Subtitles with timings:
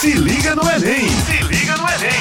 [0.00, 1.08] Se liga no Enem!
[1.08, 2.20] Se liga no Enem!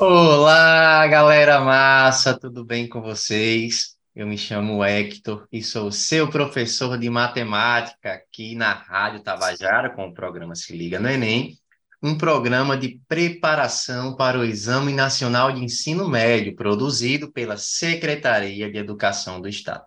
[0.00, 3.96] Olá, galera massa, tudo bem com vocês?
[4.12, 10.08] Eu me chamo Hector e sou seu professor de matemática aqui na Rádio Tabajara com
[10.08, 11.56] o programa Se Liga no Enem,
[12.02, 18.76] um programa de preparação para o Exame Nacional de Ensino Médio produzido pela Secretaria de
[18.76, 19.84] Educação do Estado.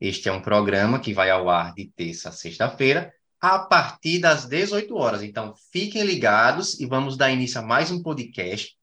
[0.00, 3.14] Este é um programa que vai ao ar de terça a sexta-feira,
[3.44, 5.22] a partir das 18 horas.
[5.22, 8.74] Então, fiquem ligados e vamos dar início a mais um podcast.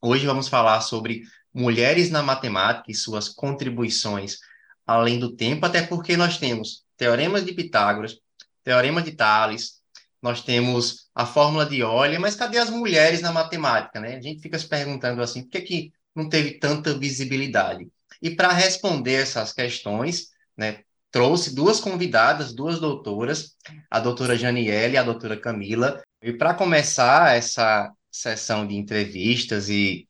[0.00, 4.38] Hoje vamos falar sobre mulheres na matemática e suas contribuições
[4.86, 8.18] além do tempo, até porque nós temos teoremas de Pitágoras,
[8.64, 9.82] teorema de Tales,
[10.22, 14.16] nós temos a fórmula de Euler, mas cadê as mulheres na matemática, né?
[14.16, 17.86] A gente fica se perguntando assim, por que, que não teve tanta visibilidade?
[18.22, 23.56] E para responder essas questões, né, trouxe duas convidadas, duas doutoras,
[23.90, 26.02] a doutora Janiele e a doutora Camila.
[26.22, 30.06] E para começar essa sessão de entrevistas e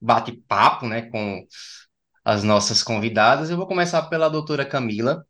[0.00, 1.46] bate-papo né, com
[2.24, 5.24] as nossas convidadas, eu vou começar pela doutora Camila.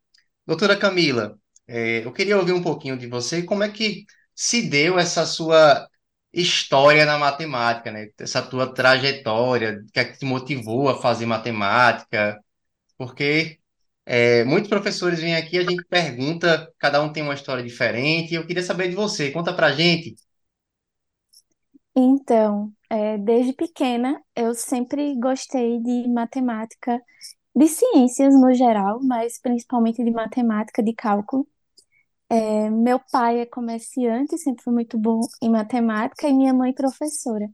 [0.45, 4.99] Doutora Camila, é, eu queria ouvir um pouquinho de você, como é que se deu
[4.99, 5.87] essa sua
[6.33, 8.09] história na matemática, né?
[8.19, 12.39] Essa tua trajetória, o que é que te motivou a fazer matemática?
[12.97, 13.59] Porque
[14.05, 18.45] é, muitos professores vêm aqui, a gente pergunta, cada um tem uma história diferente, eu
[18.45, 20.15] queria saber de você, conta pra gente.
[21.95, 26.99] Então, é, desde pequena, eu sempre gostei de matemática,
[27.55, 31.47] de ciências no geral, mas principalmente de matemática, de cálculo.
[32.29, 37.47] É, meu pai é comerciante, sempre foi muito bom em matemática, e minha mãe professora.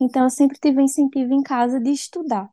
[0.00, 2.48] Então, eu sempre tive incentivo em casa de estudar.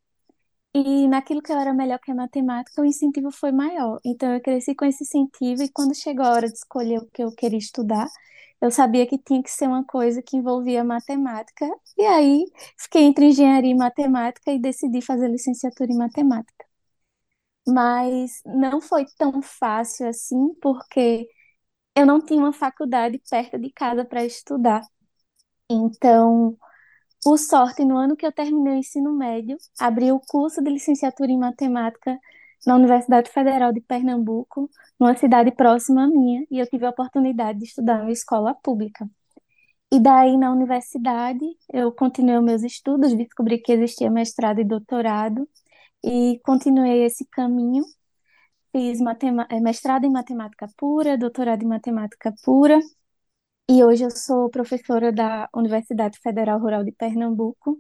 [0.75, 3.99] E naquilo que eu era melhor que a matemática, o incentivo foi maior.
[4.03, 7.23] Então eu cresci com esse incentivo e quando chegou a hora de escolher o que
[7.23, 8.07] eu queria estudar,
[8.61, 11.66] eu sabia que tinha que ser uma coisa que envolvia matemática.
[11.97, 12.45] E aí
[12.77, 16.66] fiquei entre engenharia e matemática e decidi fazer licenciatura em matemática.
[17.67, 21.28] Mas não foi tão fácil assim, porque
[21.95, 24.81] eu não tinha uma faculdade perto de casa para estudar.
[25.69, 26.57] Então,
[27.23, 31.31] por sorte, no ano que eu terminei o ensino médio, abri o curso de licenciatura
[31.31, 32.19] em matemática
[32.66, 34.69] na Universidade Federal de Pernambuco,
[35.00, 38.53] numa cidade próxima à minha, e eu tive a oportunidade de estudar em uma escola
[38.53, 39.09] pública.
[39.91, 45.47] E daí, na universidade, eu continuei meus estudos, descobri que existia mestrado e doutorado,
[46.03, 47.84] e continuei esse caminho.
[48.72, 49.00] Fiz
[49.50, 52.79] eh, mestrado em matemática pura, doutorado em matemática pura,
[53.69, 57.78] e hoje eu sou professora da Universidade Federal Rural de Pernambuco.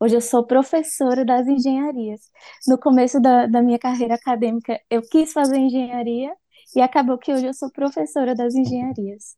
[0.00, 2.20] Hoje eu sou professora das engenharias.
[2.66, 6.32] No começo da, da minha carreira acadêmica, eu quis fazer engenharia
[6.74, 9.34] e acabou que hoje eu sou professora das engenharias.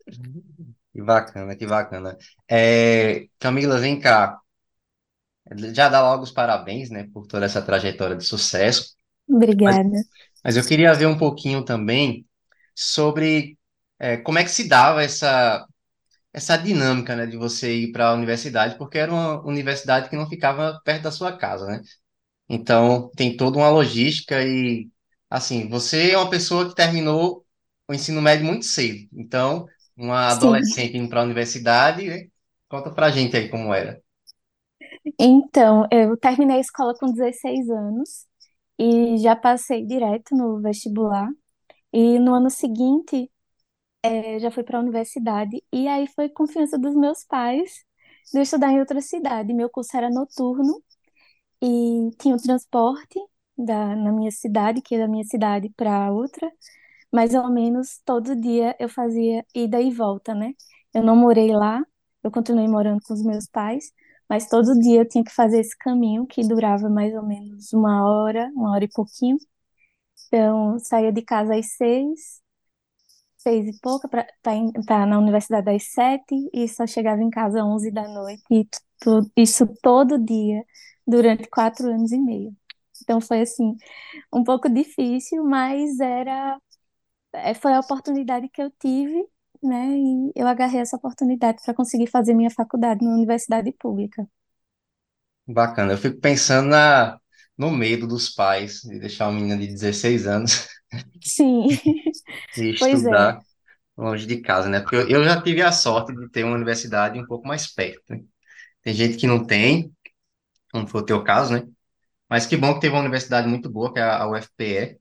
[0.92, 2.16] Que bacana, que bacana.
[2.48, 4.38] É, Camila, vem cá.
[5.72, 8.94] Já dá logo os parabéns, né, por toda essa trajetória de sucesso.
[9.28, 9.88] Obrigada.
[9.88, 10.06] Mas,
[10.44, 12.26] mas eu queria ver um pouquinho também
[12.74, 13.58] sobre
[13.98, 15.66] é, como é que se dava essa
[16.32, 20.28] essa dinâmica, né, de você ir para a universidade, porque era uma universidade que não
[20.28, 21.82] ficava perto da sua casa, né?
[22.48, 24.90] Então, tem toda uma logística e,
[25.30, 27.46] assim, você é uma pessoa que terminou
[27.88, 29.08] o ensino médio muito cedo.
[29.14, 30.32] Então, uma Sim.
[30.32, 32.28] adolescente indo para a universidade, né?
[32.68, 34.00] Conta pra gente aí como era.
[35.18, 38.26] Então, eu terminei a escola com 16 anos
[38.78, 41.28] e já passei direto no vestibular.
[41.92, 43.30] E no ano seguinte,
[44.02, 47.84] é, já fui para a universidade, e aí foi confiança dos meus pais
[48.32, 49.52] de estudar em outra cidade.
[49.54, 50.82] Meu curso era noturno
[51.62, 53.18] e tinha o transporte
[53.56, 56.50] da, na minha cidade, que é da minha cidade para outra,
[57.12, 60.54] mais ou menos todo dia eu fazia ida e volta, né?
[60.94, 61.84] Eu não morei lá,
[62.22, 63.92] eu continuei morando com os meus pais,
[64.28, 68.04] mas todo dia eu tinha que fazer esse caminho que durava mais ou menos uma
[68.08, 69.38] hora, uma hora e pouquinho.
[70.28, 72.40] Então, saía de casa às seis,
[73.42, 77.30] seis e pouca para estar tá, tá na universidade às sete e só chegava em
[77.30, 78.42] casa às onze da noite.
[78.50, 78.66] E
[79.36, 80.64] isso todo dia,
[81.06, 82.54] durante quatro anos e meio.
[83.02, 83.76] Então foi assim,
[84.32, 86.58] um pouco difícil, mas era
[87.32, 89.24] é, foi a oportunidade que eu tive,
[89.62, 89.86] né?
[89.96, 94.26] E eu agarrei essa oportunidade para conseguir fazer minha faculdade na universidade pública.
[95.46, 95.92] Bacana.
[95.94, 97.18] Eu fico pensando na,
[97.56, 100.68] no medo dos pais de deixar uma menina de 16 anos
[101.22, 101.68] Sim,
[102.56, 103.14] e pois é.
[103.14, 103.42] estudar
[103.96, 104.80] longe de casa, né?
[104.80, 108.02] Porque eu, eu já tive a sorte de ter uma universidade um pouco mais perto,
[108.10, 108.22] né?
[108.82, 109.92] Tem gente que não tem,
[110.72, 111.62] como foi o teu caso, né?
[112.28, 115.00] Mas que bom que teve uma universidade muito boa, que é a UFPE.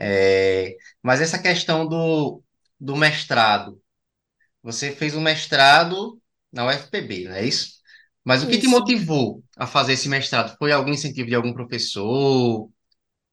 [0.00, 2.42] É, mas essa questão do,
[2.80, 3.80] do mestrado,
[4.62, 6.20] você fez o mestrado
[6.52, 7.74] na UFPB, não é isso?
[8.24, 8.68] Mas o que te Isso.
[8.68, 10.56] motivou a fazer esse mestrado?
[10.58, 12.70] Foi algum incentivo de algum professor?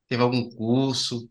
[0.08, 1.30] Teve algum curso?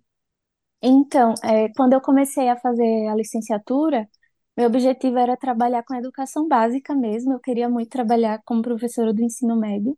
[0.83, 4.09] Então, é, quando eu comecei a fazer a licenciatura,
[4.57, 7.33] meu objetivo era trabalhar com educação básica mesmo.
[7.35, 9.97] Eu queria muito trabalhar como professora do ensino médio,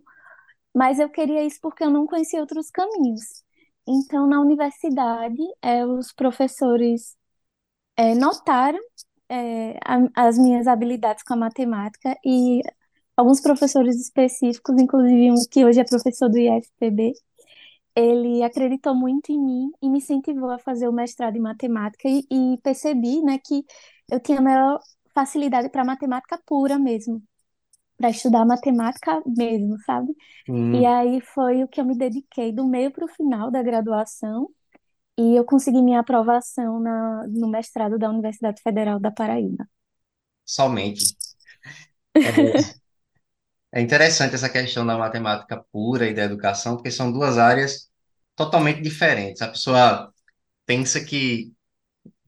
[0.74, 3.44] mas eu queria isso porque eu não conhecia outros caminhos.
[3.88, 7.16] Então, na universidade, é, os professores
[7.96, 8.78] é, notaram
[9.28, 12.60] é, a- as minhas habilidades com a matemática e
[13.16, 17.12] alguns professores específicos, inclusive um que hoje é professor do IFPB,
[17.96, 22.26] ele acreditou muito em mim e me incentivou a fazer o mestrado em matemática e,
[22.30, 23.64] e percebi, né, que
[24.10, 24.80] eu tinha maior
[25.14, 27.22] facilidade para matemática pura mesmo,
[27.96, 30.14] para estudar matemática mesmo, sabe?
[30.72, 33.62] E Hum, aí foi o que eu me dediquei do meio para o final da
[33.62, 34.50] graduação
[35.18, 39.66] e eu consegui minha aprovação na, no mestrado da Universidade Federal da Paraíba.
[40.44, 41.16] somente.
[42.24, 42.62] É,
[43.72, 47.90] é interessante essa questão da matemática pura e da educação, porque são duas áreas
[48.36, 49.42] totalmente diferentes.
[49.42, 50.12] A pessoa
[50.66, 51.52] pensa que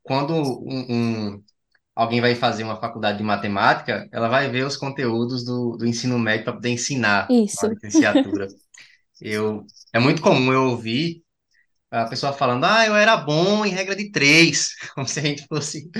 [0.02, 1.44] quando um, um-
[1.96, 6.18] alguém vai fazer uma faculdade de matemática, ela vai ver os conteúdos do, do ensino
[6.18, 8.54] médio para poder ensinar na Isso, licenciatura.
[9.20, 11.22] Eu, é muito comum eu ouvir
[11.90, 15.46] a pessoa falando, ah, eu era bom em regra de três, como se a gente
[15.46, 15.90] fosse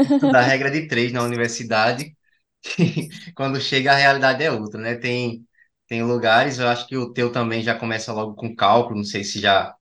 [0.00, 2.16] estudar regra de três na universidade,
[3.36, 4.94] quando chega a realidade é outra, né?
[4.96, 5.46] Tem,
[5.86, 9.24] tem lugares, eu acho que o teu também já começa logo com cálculo, não sei
[9.24, 9.74] se já,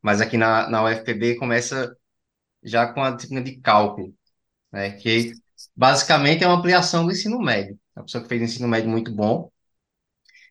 [0.00, 1.96] mas aqui na, na UFPB começa
[2.62, 4.14] já com a disciplina de cálculo,
[4.72, 4.92] né?
[4.92, 5.32] Que
[5.76, 7.78] basicamente é uma ampliação do ensino médio.
[7.96, 9.50] A pessoa que fez ensino médio muito bom.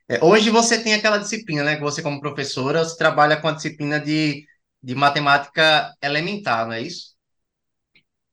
[0.08, 1.76] É, hoje você tem aquela disciplina, né?
[1.76, 4.46] Que você, como professora, você trabalha com a disciplina de,
[4.84, 7.16] de matemática elementar, não é isso?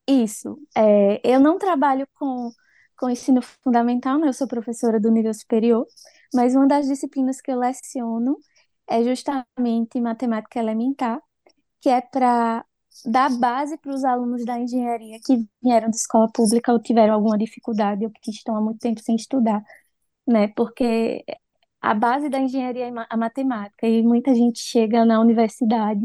[0.06, 0.58] isso.
[0.76, 2.50] É, eu não trabalho com,
[2.98, 4.28] com ensino fundamental, né?
[4.28, 5.86] Eu sou professora do nível superior,
[6.34, 8.36] mas uma das disciplinas que eu leciono
[8.88, 11.20] é justamente matemática elementar,
[11.80, 12.64] que é para
[13.04, 17.38] dar base para os alunos da engenharia que vieram de escola pública ou tiveram alguma
[17.38, 19.62] dificuldade ou que estão há muito tempo sem estudar,
[20.26, 20.48] né?
[20.56, 21.24] Porque
[21.80, 26.02] a base da engenharia é a matemática e muita gente chega na universidade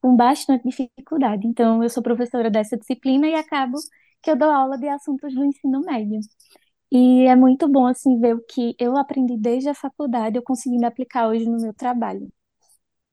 [0.00, 1.46] com bastante dificuldade.
[1.46, 3.78] Então, eu sou professora dessa disciplina e acabo
[4.22, 6.20] que eu dou aula de assuntos do ensino médio.
[6.92, 10.86] E é muito bom assim ver o que eu aprendi desde a faculdade, eu conseguindo
[10.86, 12.28] aplicar hoje no meu trabalho.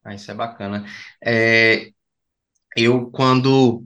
[0.03, 0.85] Ah, isso é bacana.
[1.23, 1.91] É,
[2.77, 3.85] eu, quando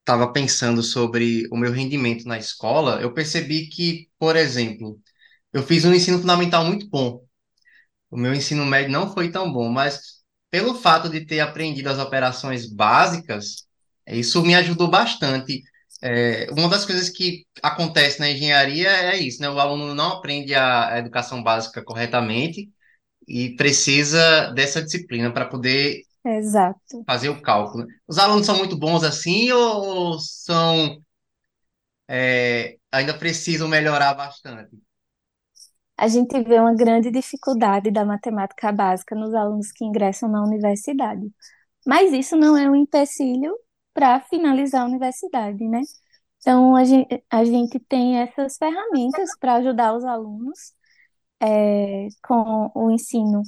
[0.00, 5.00] estava pensando sobre o meu rendimento na escola, eu percebi que, por exemplo,
[5.52, 7.24] eu fiz um ensino fundamental muito bom.
[8.10, 11.98] O meu ensino médio não foi tão bom, mas pelo fato de ter aprendido as
[11.98, 13.68] operações básicas,
[14.06, 15.62] isso me ajudou bastante.
[16.02, 19.48] É, uma das coisas que acontece na engenharia é isso, né?
[19.48, 22.68] O aluno não aprende a, a educação básica corretamente
[23.28, 27.04] e precisa dessa disciplina para poder Exato.
[27.06, 27.86] fazer o cálculo.
[28.06, 31.02] Os alunos são muito bons assim ou são
[32.08, 34.76] é, ainda precisam melhorar bastante?
[35.96, 41.30] A gente vê uma grande dificuldade da matemática básica nos alunos que ingressam na universidade.
[41.86, 43.54] Mas isso não é um empecilho
[43.94, 45.80] para finalizar a universidade, né?
[46.40, 50.74] Então, a gente, a gente tem essas ferramentas para ajudar os alunos
[51.42, 53.42] é, com o ensino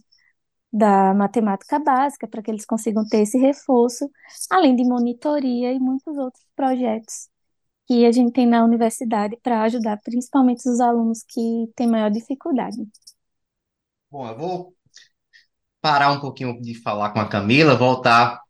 [0.73, 4.11] da matemática básica, para que eles consigam ter esse reforço,
[4.51, 7.29] além de monitoria e muitos outros projetos
[7.87, 12.77] que a gente tem na universidade para ajudar principalmente os alunos que têm maior dificuldade.
[14.11, 14.75] Bom, eu vou
[15.81, 18.41] parar um pouquinho de falar com a Camila, voltar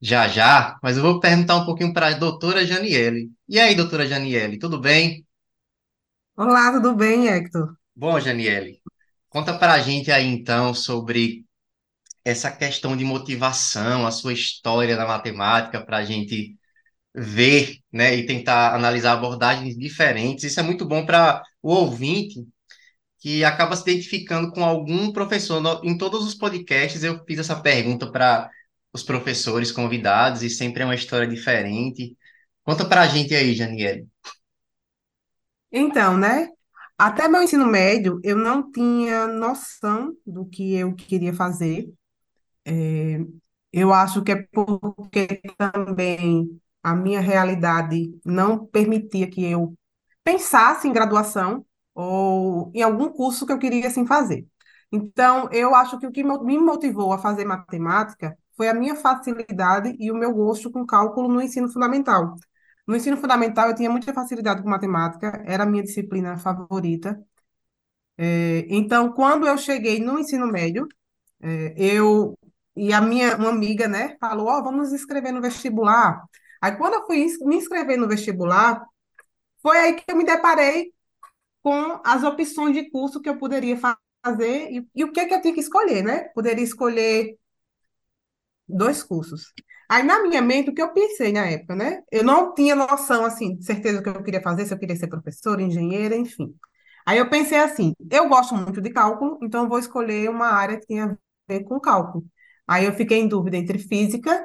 [0.00, 3.30] já já, mas eu vou perguntar um pouquinho para a doutora Janiele.
[3.48, 5.26] E aí, doutora Janiele, tudo bem?
[6.36, 7.76] Olá, tudo bem, Hector?
[7.94, 8.80] Bom, Janiele,
[9.28, 11.44] conta para a gente aí então sobre
[12.24, 16.56] essa questão de motivação, a sua história na matemática, para a gente
[17.14, 20.44] ver, né, e tentar analisar abordagens diferentes.
[20.44, 22.46] Isso é muito bom para o ouvinte
[23.18, 25.80] que acaba se identificando com algum professor.
[25.84, 28.50] Em todos os podcasts eu fiz essa pergunta para
[28.92, 32.16] os professores convidados e sempre é uma história diferente.
[32.64, 34.08] Conta para a gente aí, Janiele.
[35.72, 36.48] Então, né?
[36.98, 41.92] Até meu ensino médio, eu não tinha noção do que eu queria fazer.
[42.66, 43.18] É,
[43.72, 49.74] Eu acho que é porque também a minha realidade não permitia que eu
[50.24, 54.46] pensasse em graduação ou em algum curso que eu queria assim fazer.
[54.92, 59.96] Então, eu acho que o que me motivou a fazer matemática foi a minha facilidade
[59.98, 62.36] e o meu gosto com cálculo no ensino fundamental.
[62.86, 67.18] No ensino fundamental, eu tinha muita facilidade com matemática, era a minha disciplina favorita.
[68.18, 70.86] É, então, quando eu cheguei no ensino médio,
[71.42, 72.38] é, eu
[72.76, 76.22] e a minha uma amiga, né, falou: Ó, vamos nos inscrever no vestibular.
[76.60, 78.84] Aí, quando eu fui me inscrever no vestibular,
[79.62, 80.92] foi aí que eu me deparei
[81.62, 85.40] com as opções de curso que eu poderia fazer e, e o que, que eu
[85.40, 86.24] tinha que escolher, né?
[86.34, 87.38] Poderia escolher
[88.70, 89.52] dois cursos.
[89.88, 92.02] Aí, na minha mente, o que eu pensei na época, né?
[92.12, 95.08] Eu não tinha noção, assim, certeza do que eu queria fazer, se eu queria ser
[95.08, 96.54] professora, engenheira, enfim.
[97.06, 100.86] Aí eu pensei assim, eu gosto muito de cálculo, então vou escolher uma área que
[100.86, 101.16] tenha a
[101.48, 102.24] ver com cálculo.
[102.68, 104.44] Aí eu fiquei em dúvida entre física,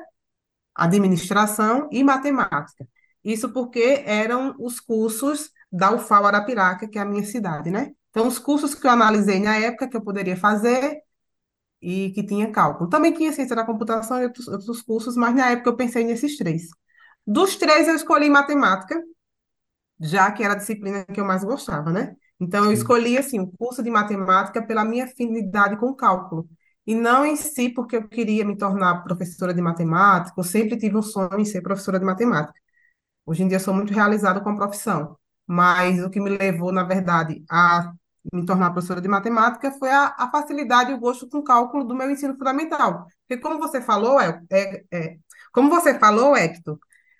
[0.75, 2.87] administração e matemática.
[3.23, 7.91] Isso porque eram os cursos da UFAL Arapiraca, que é a minha cidade, né?
[8.09, 11.01] Então, os cursos que eu analisei na época que eu poderia fazer
[11.85, 12.89] e que tinha cálculo.
[12.89, 16.35] Também tinha ciência da computação e outros, outros cursos, mas na época eu pensei nesses
[16.35, 16.63] três.
[17.27, 18.99] Dos três, eu escolhi matemática,
[19.99, 22.15] já que era a disciplina que eu mais gostava, né?
[22.39, 26.49] Então, eu escolhi, assim, o curso de matemática pela minha afinidade com cálculo.
[26.87, 30.97] E não em si porque eu queria me tornar professora de matemática, eu sempre tive
[30.97, 32.59] um sonho em ser professora de matemática.
[33.25, 35.17] Hoje em dia, eu sou muito realizada com a profissão.
[35.47, 37.93] Mas o que me levou, na verdade, a
[38.33, 41.95] me tornar professora de matemática foi a, a facilidade e o gosto com cálculo do
[41.95, 43.07] meu ensino fundamental.
[43.27, 45.17] Porque como você falou, é, é, é,
[45.53, 46.77] como você falou, Hector,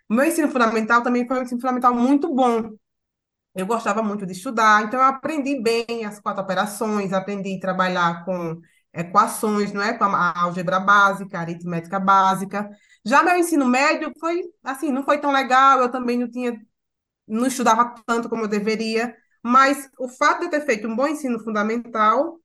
[0.10, 2.72] o meu ensino fundamental também foi um ensino fundamental muito bom.
[3.56, 8.26] Eu gostava muito de estudar, então eu aprendi bem as quatro operações, aprendi a trabalhar
[8.26, 8.60] com
[8.94, 9.94] equações, não é?
[9.98, 12.70] Com a álgebra básica, a aritmética básica.
[13.06, 16.60] Já meu ensino médio foi assim, não foi tão legal, eu também não tinha
[17.28, 21.06] não estudava tanto como eu deveria, mas o fato de eu ter feito um bom
[21.06, 22.40] ensino fundamental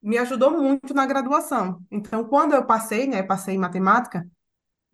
[0.00, 1.82] me ajudou muito na graduação.
[1.90, 4.24] Então, quando eu passei, né, passei em matemática,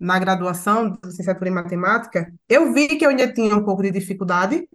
[0.01, 4.67] na graduação, licenciatura em matemática, eu vi que eu ainda tinha um pouco de dificuldade,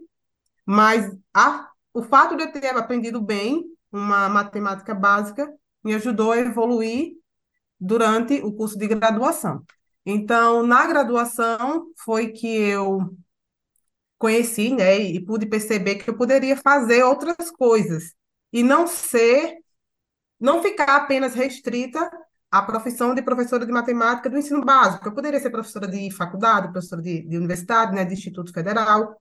[0.64, 6.38] mas a, o fato de eu ter aprendido bem uma matemática básica me ajudou a
[6.38, 7.14] evoluir
[7.80, 9.64] durante o curso de graduação.
[10.06, 13.00] Então, na graduação, foi que eu
[14.18, 18.14] conheci, né, e pude perceber que eu poderia fazer outras coisas
[18.52, 19.58] e não ser,
[20.40, 22.10] não ficar apenas restrita
[22.50, 25.06] à profissão de professora de matemática do ensino básico.
[25.06, 29.16] Eu poderia ser professora de faculdade, professora de, de universidade, né, de Instituto Federal.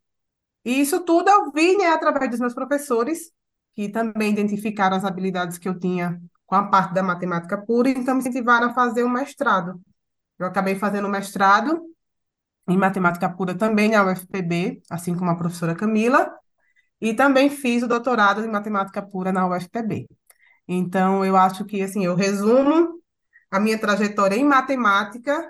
[0.65, 3.31] E isso tudo eu vi, né, através dos meus professores,
[3.75, 8.15] que também identificaram as habilidades que eu tinha com a parte da matemática pura, então
[8.15, 9.79] me incentivaram a fazer um mestrado.
[10.39, 11.83] Eu acabei fazendo o mestrado
[12.67, 16.29] em matemática pura também na UFPB, assim como a professora Camila,
[17.01, 20.07] e também fiz o doutorado em matemática pura na UFPB.
[20.67, 23.01] Então, eu acho que, assim, eu resumo
[23.51, 25.47] a minha trajetória em matemática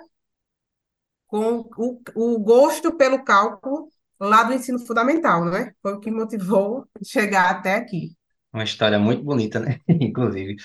[1.26, 5.72] com o, o gosto pelo cálculo lá do ensino fundamental, né?
[5.82, 8.16] Foi o que motivou chegar até aqui.
[8.52, 9.80] Uma história muito bonita, né?
[9.88, 10.56] Inclusive.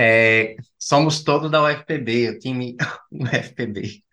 [0.00, 2.76] É, somos todos da UFPB, o time
[3.10, 4.04] UFPB.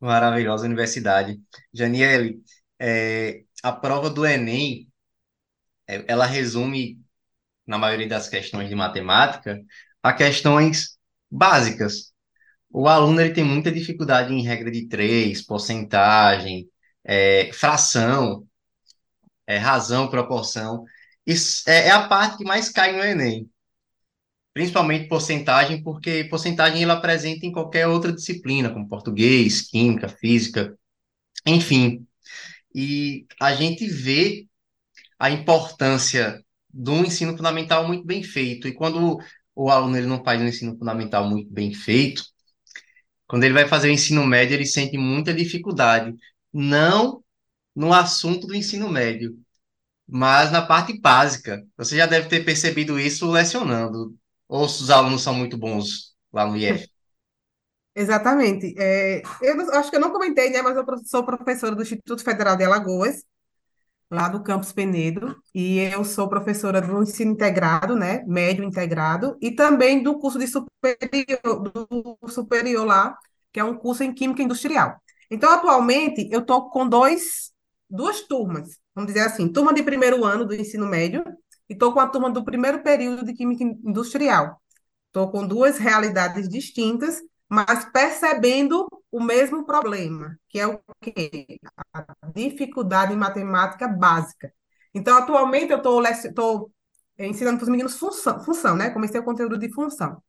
[0.00, 1.38] Maravilhosa universidade.
[1.70, 2.42] Janiele,
[2.78, 4.88] é, a prova do Enem,
[5.86, 6.98] é, ela resume,
[7.66, 9.62] na maioria das questões de matemática,
[10.02, 10.98] a questões
[11.30, 12.12] básicas.
[12.70, 16.70] O aluno ele tem muita dificuldade em regra de três, porcentagem,
[17.04, 18.46] é, fração,
[19.46, 20.84] é, razão, proporção.
[21.26, 23.50] Isso é, é a parte que mais cai no Enem
[24.58, 30.76] principalmente porcentagem, porque porcentagem ela apresenta em qualquer outra disciplina, como português, química, física,
[31.46, 32.04] enfim.
[32.74, 34.48] E a gente vê
[35.16, 38.66] a importância do ensino fundamental muito bem feito.
[38.66, 39.20] E quando
[39.54, 42.24] o aluno ele não faz um ensino fundamental muito bem feito,
[43.28, 46.12] quando ele vai fazer o ensino médio, ele sente muita dificuldade.
[46.52, 47.22] Não
[47.76, 49.38] no assunto do ensino médio,
[50.04, 51.64] mas na parte básica.
[51.76, 54.18] Você já deve ter percebido isso lecionando.
[54.48, 56.88] Ou os alunos são muito bons lá no IF?
[57.94, 58.74] Exatamente.
[58.78, 62.56] É, eu acho que eu não comentei, né, mas eu sou professora do Instituto Federal
[62.56, 63.24] de Alagoas,
[64.10, 69.50] lá do Campus Penedo, e eu sou professora do ensino integrado, né, médio integrado, e
[69.50, 73.18] também do curso de superior, do superior lá,
[73.52, 74.96] que é um curso em Química Industrial.
[75.30, 77.52] Então, atualmente, eu estou com dois,
[77.90, 81.22] duas turmas, vamos dizer assim, turma de primeiro ano do ensino médio
[81.68, 84.60] e estou com a turma do primeiro período de Química Industrial.
[85.06, 91.58] Estou com duas realidades distintas, mas percebendo o mesmo problema, que é o quê?
[91.92, 94.52] A dificuldade em matemática básica.
[94.94, 96.70] Então, atualmente, eu estou
[97.18, 98.90] ensinando para os meninos função, função, né?
[98.90, 100.22] Comecei o conteúdo de função.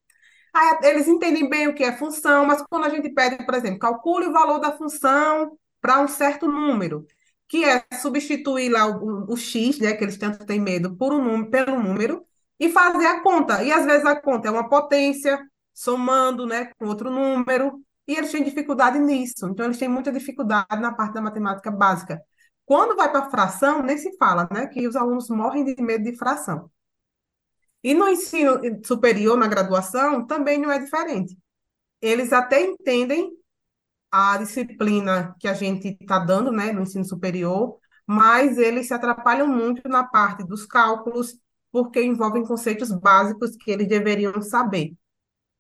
[0.54, 3.80] Aí, eles entendem bem o que é função, mas quando a gente pede, por exemplo,
[3.80, 7.06] calcule o valor da função para um certo número,
[7.50, 11.50] que é substituir lá o, o X, né, que eles tanto têm medo, por um
[11.50, 12.24] pelo número,
[12.60, 13.64] e fazer a conta.
[13.64, 15.40] E às vezes a conta é uma potência,
[15.74, 19.48] somando, né, com outro número, e eles têm dificuldade nisso.
[19.48, 22.22] Então, eles têm muita dificuldade na parte da matemática básica.
[22.66, 26.16] Quando vai para fração, nem se fala, né, que os alunos morrem de medo de
[26.16, 26.70] fração.
[27.84, 31.38] E no ensino superior, na graduação, também não é diferente.
[32.02, 33.32] Eles até entendem
[34.12, 39.48] a disciplina que a gente está dando, né, no ensino superior, mas eles se atrapalham
[39.48, 41.38] muito na parte dos cálculos,
[41.72, 44.94] porque envolvem conceitos básicos que eles deveriam saber.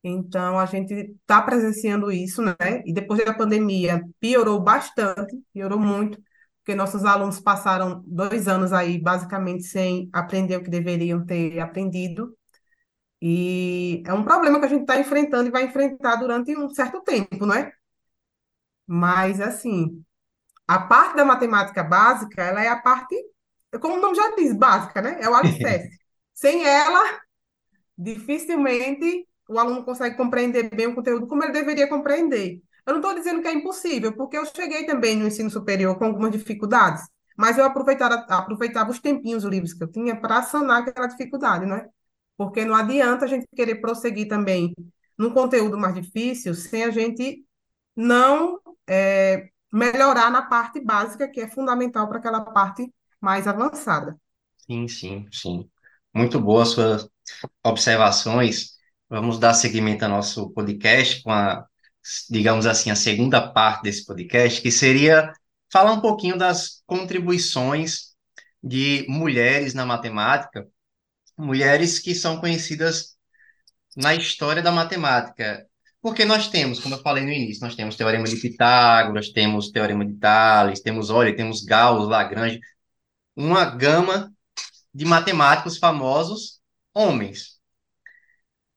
[0.04, 2.56] Então, a gente está presenciando isso, né?
[2.86, 6.18] E depois da pandemia, piorou bastante, piorou muito,
[6.60, 12.36] porque nossos alunos passaram dois anos aí, basicamente, sem aprender o que deveriam ter aprendido.
[13.22, 17.02] E é um problema que a gente está enfrentando e vai enfrentar durante um certo
[17.02, 17.72] tempo, né?
[18.92, 20.04] Mas, assim,
[20.68, 23.16] a parte da matemática básica, ela é a parte,
[23.80, 25.20] como o nome já diz, básica, né?
[25.22, 25.96] É o alicerce.
[26.34, 27.20] Sem ela,
[27.96, 32.64] dificilmente o aluno consegue compreender bem o conteúdo como ele deveria compreender.
[32.84, 36.06] Eu não estou dizendo que é impossível, porque eu cheguei também no ensino superior com
[36.06, 37.04] algumas dificuldades,
[37.38, 41.88] mas eu aproveitava, aproveitava os tempinhos livres que eu tinha para sanar aquela dificuldade, né?
[42.36, 44.74] Porque não adianta a gente querer prosseguir também
[45.16, 47.46] num conteúdo mais difícil sem a gente
[47.96, 52.92] não é, melhorar na parte básica, que é fundamental para aquela parte
[53.22, 54.18] mais avançada.
[54.58, 55.70] Sim, sim, sim.
[56.14, 57.08] Muito boas suas
[57.64, 58.78] observações.
[59.08, 61.66] Vamos dar seguimento ao nosso podcast com a,
[62.30, 65.32] digamos assim, a segunda parte desse podcast, que seria
[65.72, 68.16] falar um pouquinho das contribuições
[68.62, 70.68] de mulheres na matemática,
[71.38, 73.18] mulheres que são conhecidas
[73.96, 75.69] na história da matemática.
[76.02, 80.06] Porque nós temos, como eu falei no início, nós temos teorema de Pitágoras, temos teorema
[80.06, 82.60] de Tales, temos Euler, temos Gauss, Lagrange,
[83.36, 84.32] uma gama
[84.94, 86.60] de matemáticos famosos,
[86.94, 87.60] homens.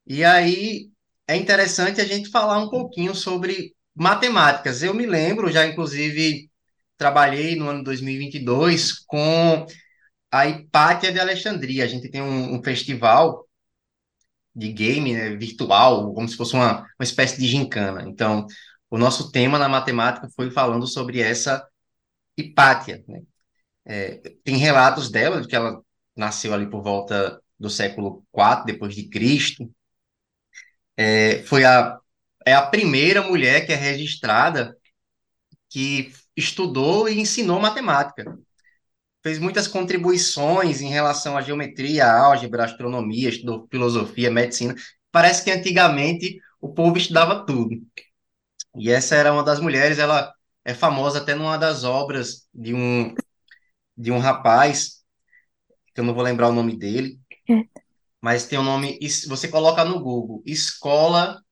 [0.07, 0.91] E aí
[1.29, 4.83] é interessante a gente falar um pouquinho sobre matemáticas.
[4.83, 6.51] Eu me lembro, já inclusive
[6.97, 9.67] trabalhei no ano 2022 com
[10.31, 11.85] a Hipátia de Alexandria.
[11.85, 13.47] A gente tem um, um festival
[14.55, 18.03] de game né, virtual, como se fosse uma, uma espécie de gincana.
[18.09, 18.47] Então,
[18.91, 21.67] o nosso tema na matemática foi falando sobre essa
[22.37, 23.03] Hipátia.
[23.09, 23.23] Né?
[23.85, 25.81] É, tem relatos dela, de que ela
[26.17, 29.71] nasceu ali por volta do século IV depois de Cristo.
[30.97, 31.99] É, foi a,
[32.47, 34.77] é a primeira mulher que é registrada
[35.71, 38.39] que estudou e ensinou matemática
[39.23, 44.75] fez muitas contribuições em relação à geometria, à álgebra, à astronomia, estudou filosofia, medicina.
[45.11, 47.77] Parece que antigamente o povo estudava tudo.
[48.77, 50.33] E essa era uma das mulheres, ela
[50.65, 53.15] é famosa até numa das obras de um
[53.97, 55.05] de um rapaz,
[55.95, 57.21] que eu não vou lembrar o nome dele,
[58.21, 61.43] mas tem o um nome, você coloca no Google, Escola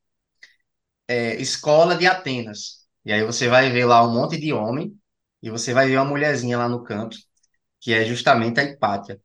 [1.06, 2.86] é, Escola de Atenas.
[3.04, 4.96] E aí você vai ver lá um monte de homem
[5.42, 7.16] e você vai ver uma mulherzinha lá no canto
[7.80, 9.20] que é justamente a Hipátia.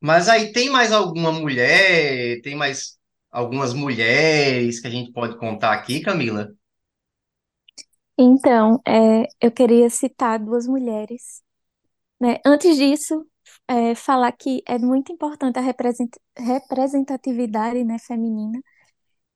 [0.00, 2.98] Mas aí tem mais alguma mulher, tem mais
[3.30, 6.48] algumas mulheres que a gente pode contar aqui, Camila?
[8.18, 11.42] Então, é, eu queria citar duas mulheres.
[12.20, 12.38] Né?
[12.44, 13.26] Antes disso,
[13.68, 18.60] é, falar que é muito importante a representatividade né, feminina.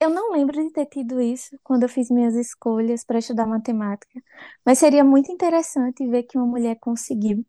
[0.00, 4.20] Eu não lembro de ter tido isso quando eu fiz minhas escolhas para estudar matemática,
[4.66, 7.44] mas seria muito interessante ver que uma mulher conseguiu,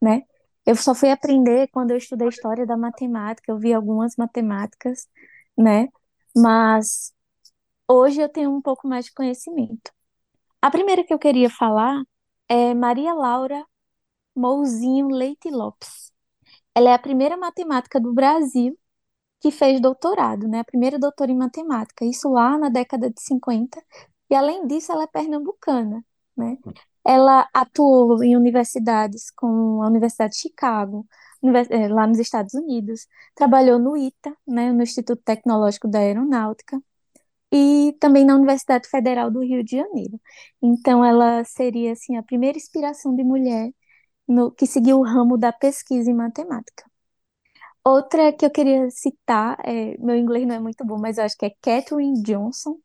[0.00, 0.22] né?
[0.64, 5.08] Eu só fui aprender quando eu estudei história da matemática, eu vi algumas matemáticas,
[5.56, 5.88] né?
[6.36, 7.12] Mas
[7.88, 9.92] hoje eu tenho um pouco mais de conhecimento.
[10.62, 12.02] A primeira que eu queria falar
[12.48, 13.64] é Maria Laura
[14.36, 16.12] Mouzinho Leite Lopes.
[16.74, 18.78] Ela é a primeira matemática do Brasil
[19.40, 20.60] que fez doutorado, né?
[20.60, 23.82] A primeira doutora em matemática, isso lá na década de 50.
[24.30, 26.04] E além disso, ela é pernambucana,
[26.36, 26.58] né?
[27.06, 31.06] Ela atuou em universidades como a Universidade de Chicago,
[31.70, 36.80] eh, lá nos Estados Unidos, trabalhou no ITA, né, no Instituto Tecnológico da Aeronáutica,
[37.52, 40.20] e também na Universidade Federal do Rio de Janeiro.
[40.62, 43.72] Então, ela seria assim a primeira inspiração de mulher
[44.28, 46.84] no, que seguiu o ramo da pesquisa em matemática.
[47.84, 51.36] Outra que eu queria citar, é, meu inglês não é muito bom, mas eu acho
[51.36, 52.78] que é Catherine Johnson,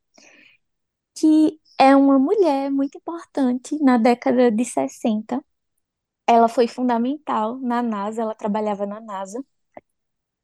[1.16, 5.44] que é uma mulher muito importante na década de 60.
[6.28, 9.44] Ela foi fundamental na NASA, ela trabalhava na NASA.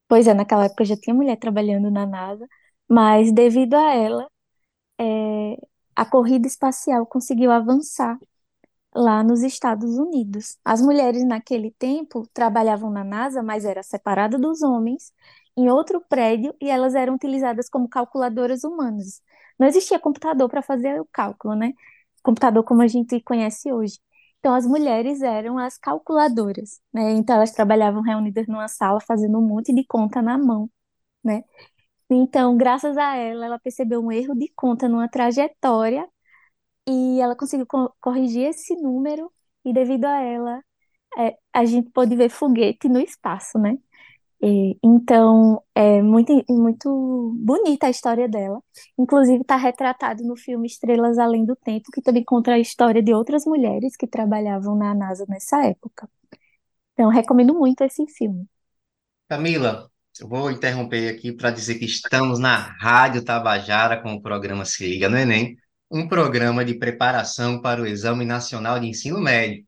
[0.07, 2.47] Pois é, naquela época já tinha mulher trabalhando na NASA,
[2.87, 4.27] mas devido a ela,
[4.99, 5.57] é,
[5.95, 8.19] a corrida espacial conseguiu avançar
[8.95, 10.57] lá nos Estados Unidos.
[10.65, 15.13] As mulheres naquele tempo trabalhavam na NASA, mas era separada dos homens,
[15.57, 19.21] em outro prédio, e elas eram utilizadas como calculadoras humanas.
[19.59, 21.73] Não existia computador para fazer o cálculo, né?
[22.23, 23.99] Computador como a gente conhece hoje.
[24.39, 27.11] Então, as mulheres eram as calculadoras, né?
[27.13, 30.69] Então, elas trabalhavam reunidas numa sala fazendo um monte de conta na mão,
[31.23, 31.43] né?
[32.09, 36.07] Então, graças a ela, ela percebeu um erro de conta numa trajetória
[36.87, 39.31] e ela conseguiu co- corrigir esse número
[39.65, 40.63] e devido a ela,
[41.17, 43.77] é, a gente pôde ver foguete no espaço, né?
[44.83, 48.61] Então, é muito, muito bonita a história dela.
[48.99, 53.13] Inclusive, está retratado no filme Estrelas Além do Tempo, que também conta a história de
[53.13, 56.09] outras mulheres que trabalhavam na NASA nessa época.
[56.91, 58.45] Então, recomendo muito esse filme.
[59.29, 64.65] Camila, eu vou interromper aqui para dizer que estamos na Rádio Tabajara com o programa
[64.65, 65.55] Se Liga no Enem,
[65.89, 69.65] um programa de preparação para o Exame Nacional de Ensino Médio,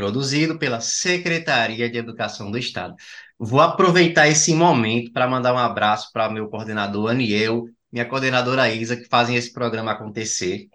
[0.00, 2.94] produzido pela Secretaria de Educação do Estado.
[3.38, 8.96] Vou aproveitar esse momento para mandar um abraço para meu coordenador Aniel, minha coordenadora Isa,
[8.96, 10.68] que fazem esse programa acontecer.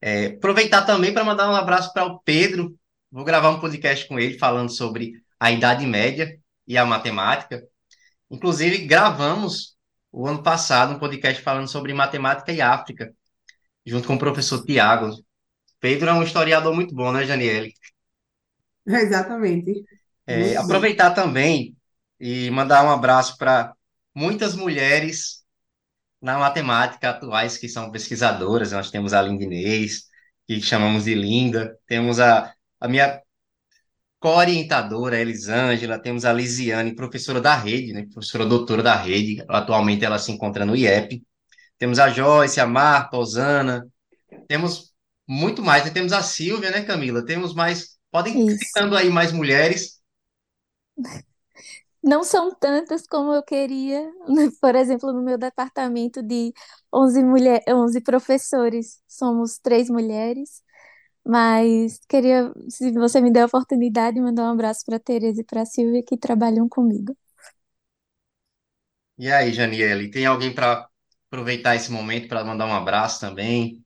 [0.00, 2.76] É, aproveitar também para mandar um abraço para o Pedro.
[3.08, 7.62] Vou gravar um podcast com ele falando sobre a Idade Média e a matemática.
[8.28, 9.76] Inclusive, gravamos
[10.10, 13.14] o ano passado um podcast falando sobre matemática e África,
[13.86, 15.10] junto com o professor Tiago.
[15.78, 17.72] Pedro é um historiador muito bom, né, Janiele?
[18.88, 19.84] Exatamente.
[20.26, 21.76] É, aproveitar também
[22.18, 23.74] e mandar um abraço para
[24.14, 25.44] muitas mulheres
[26.20, 28.72] na matemática atuais que são pesquisadoras.
[28.72, 30.04] Nós temos a Linda Inês,
[30.46, 33.20] que chamamos de Linda, temos a, a minha
[34.18, 38.06] co-orientadora, a Elisângela, temos a Lisiane, professora da rede, né?
[38.12, 39.44] Professora doutora da rede.
[39.48, 41.22] Atualmente ela se encontra no IEP.
[41.78, 43.86] Temos a Joyce, a Marta, a Osana.
[44.48, 44.92] Temos
[45.28, 45.84] muito mais.
[45.84, 45.90] né?
[45.90, 47.24] Temos a Silvia, né, Camila?
[47.24, 47.95] Temos mais.
[48.10, 50.00] Podem ir citando aí mais mulheres.
[52.02, 54.02] Não são tantas como eu queria.
[54.28, 54.50] né?
[54.60, 56.52] Por exemplo, no meu departamento de
[56.92, 60.62] 11, mulher, 11 professores, somos três mulheres.
[61.26, 65.44] Mas queria, se você me der a oportunidade, mandar um abraço para a Tereza e
[65.44, 67.16] para a Silvia que trabalham comigo.
[69.18, 70.88] E aí, Janiele, tem alguém para
[71.28, 73.84] aproveitar esse momento para mandar um abraço também?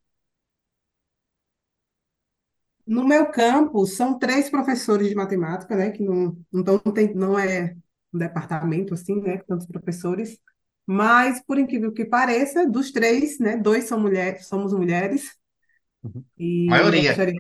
[2.91, 5.91] No meu campus, são três professores de matemática, né?
[5.93, 7.77] Que não, então não tem, não é
[8.13, 9.39] um departamento assim, né?
[9.47, 10.39] Tantos professores.
[10.87, 13.57] Mas, por incrível que pareça, dos três, né?
[13.57, 15.31] Dois são mulheres, somos mulheres.
[16.39, 17.13] E Maioria.
[17.13, 17.39] gostaria,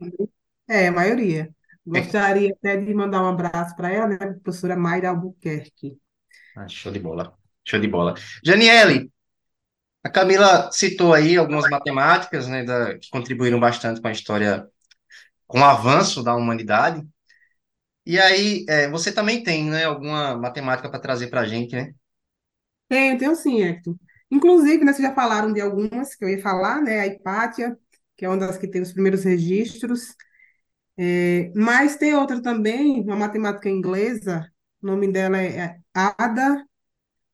[0.69, 1.55] é, a maioria.
[1.87, 4.19] Gostaria até de mandar um abraço para ela, né?
[4.43, 5.99] Professora Mayra Albuquerque.
[6.57, 7.35] Ah, show de bola.
[7.65, 8.15] Show de bola.
[8.45, 9.11] Janiele,
[10.05, 14.67] a Camila citou aí algumas matemáticas, né, da- que contribuíram bastante com a história,
[15.51, 17.05] com o avanço da humanidade.
[18.07, 21.93] E aí, é, você também tem, né, alguma matemática para trazer para a gente, né?
[22.89, 23.97] Tenho, tenho sim, Hector.
[24.31, 27.01] Inclusive, né, vocês já falaram de algumas que eu ia falar, né?
[27.01, 27.77] A Hipátia,
[28.17, 30.15] que é uma das que tem os primeiros registros.
[30.97, 34.49] É, mas tem outra também, uma matemática inglesa,
[34.81, 36.65] o nome dela é Ada,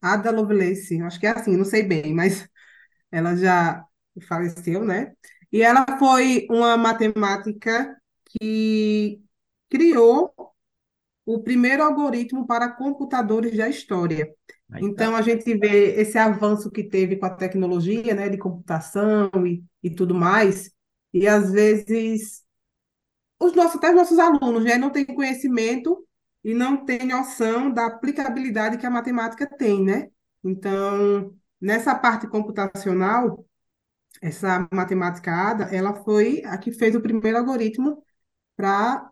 [0.01, 2.49] Ada Lovelace, acho que é assim, não sei bem, mas
[3.13, 3.85] ela já
[4.29, 5.13] faleceu, né?
[5.53, 7.97] E ela foi uma matemática
[8.29, 9.21] que
[9.69, 10.33] criou
[11.25, 14.33] o primeiro algoritmo para computadores da história.
[14.71, 14.87] Aí tá.
[14.87, 19.65] Então, a gente vê esse avanço que teve com a tecnologia, né, de computação e,
[19.83, 20.71] e tudo mais,
[21.13, 22.45] e às vezes
[23.41, 26.07] os nossos, até os nossos alunos, né, não têm conhecimento
[26.45, 30.09] e não têm noção da aplicabilidade que a matemática tem, né?
[30.45, 33.45] Então, nessa parte computacional,
[34.23, 38.03] essa matemática ADA, ela foi a que fez o primeiro algoritmo
[38.57, 39.11] para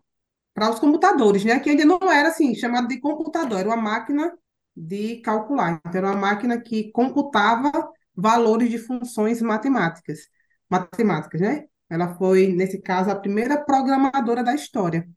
[0.71, 1.59] os computadores, né?
[1.59, 4.33] Que ainda não era assim, chamado de computador, era uma máquina
[4.75, 5.81] de calcular.
[5.85, 7.71] Então, era uma máquina que computava
[8.15, 10.19] valores de funções matemáticas,
[10.69, 11.65] matemáticas, né?
[11.89, 15.07] Ela foi, nesse caso, a primeira programadora da história.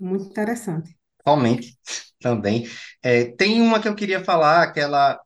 [0.00, 0.96] Muito interessante.
[1.20, 1.78] Atualmente
[2.20, 2.66] também.
[3.02, 5.20] É, tem uma que eu queria falar, que ela,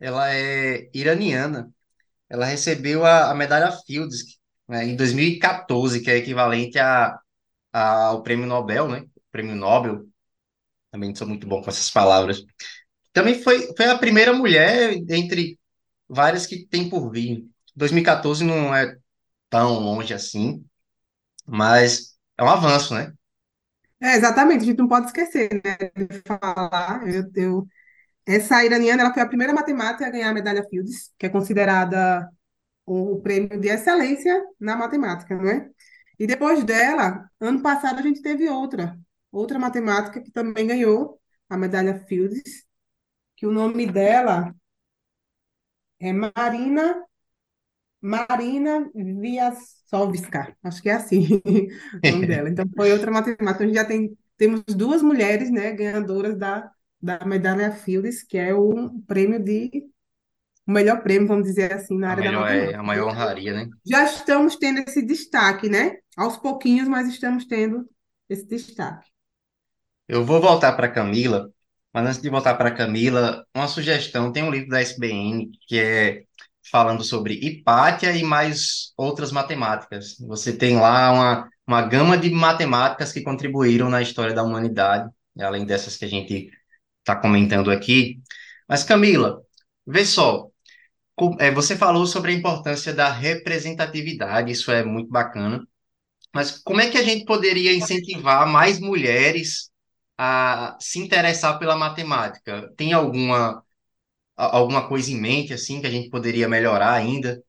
[0.00, 1.70] ela é iraniana.
[2.28, 7.18] Ela recebeu a, a medalha Fields, né, em 2014, que é equivalente a-
[7.72, 9.06] ao prêmio Nobel, né?
[9.30, 10.06] Prêmio Nobel.
[10.90, 12.44] Também sou muito bom com essas palavras.
[13.12, 15.58] Também foi, foi a primeira mulher entre
[16.08, 17.46] várias que tem por vir.
[17.76, 18.96] 2014 não é
[19.50, 20.64] tão longe assim,
[21.46, 23.12] mas é um avanço, né?
[24.00, 25.76] É, exatamente, a gente não pode esquecer, né,
[26.06, 27.02] de falar.
[27.08, 27.68] Eu, eu-
[28.26, 32.28] essa iraniana, ela foi a primeira matemática a ganhar a medalha Fields, que é considerada
[32.86, 35.70] o prêmio de excelência na matemática, não é?
[36.18, 38.98] E depois dela, ano passado a gente teve outra,
[39.30, 42.66] outra matemática que também ganhou a medalha Fields,
[43.36, 44.54] que o nome dela
[46.00, 47.06] é Marina
[48.00, 51.42] Marina Viasovska, acho que é assim
[52.04, 52.48] o nome dela.
[52.48, 53.64] Então foi outra matemática.
[53.64, 56.70] A gente já tem temos duas mulheres, né, ganhadoras da,
[57.02, 59.84] da medalha Fields, que é o prêmio de
[60.66, 62.82] o melhor prêmio, vamos dizer assim, na A área da melhor é a matemática.
[62.82, 63.70] maior honraria, né?
[63.84, 65.96] Já estamos tendo esse destaque, né?
[66.18, 67.88] Aos pouquinhos, mas estamos tendo
[68.28, 69.08] esse destaque.
[70.08, 71.48] Eu vou voltar para Camila,
[71.94, 76.24] mas antes de voltar para Camila, uma sugestão, tem um livro da SBN que é
[76.72, 80.16] falando sobre Hipátia e mais outras matemáticas.
[80.18, 85.64] Você tem lá uma, uma gama de matemáticas que contribuíram na história da humanidade, além
[85.64, 86.50] dessas que a gente
[86.98, 88.20] está comentando aqui.
[88.68, 89.40] Mas Camila,
[89.86, 90.48] vê só,
[91.38, 95.64] é, você falou sobre a importância da representatividade, isso é muito bacana.
[96.34, 99.70] Mas como é que a gente poderia incentivar mais mulheres
[100.16, 102.72] a se interessar pela matemática?
[102.76, 103.64] Tem alguma,
[104.36, 107.42] alguma coisa em mente assim que a gente poderia melhorar ainda?